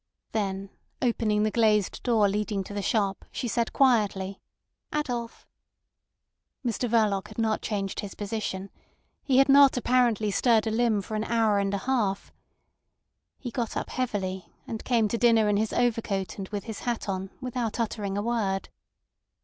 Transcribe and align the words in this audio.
Then 0.31 0.71
opening 1.03 1.43
the 1.43 1.51
glazed 1.51 2.01
door 2.01 2.27
leading 2.27 2.63
to 2.63 2.73
the 2.73 2.81
shop, 2.81 3.23
she 3.31 3.47
said 3.47 3.71
quietly 3.71 4.41
"Adolf!" 4.91 5.45
Mr 6.65 6.89
Verloc 6.89 7.27
had 7.27 7.37
not 7.37 7.61
changed 7.61 7.99
his 7.99 8.15
position; 8.15 8.71
he 9.21 9.37
had 9.37 9.47
not 9.47 9.77
apparently 9.77 10.31
stirred 10.31 10.65
a 10.65 10.71
limb 10.71 11.03
for 11.03 11.13
an 11.13 11.23
hour 11.25 11.59
and 11.59 11.71
a 11.75 11.85
half. 11.85 12.31
He 13.37 13.51
got 13.51 13.77
up 13.77 13.91
heavily, 13.91 14.49
and 14.65 14.83
came 14.83 15.07
to 15.07 15.17
his 15.17 15.21
dinner 15.21 15.47
in 15.47 15.57
his 15.57 15.71
overcoat 15.71 16.39
and 16.39 16.49
with 16.49 16.63
his 16.63 16.79
hat 16.79 17.07
on, 17.07 17.29
without 17.39 17.79
uttering 17.79 18.17
a 18.17 18.23
word. 18.23 18.69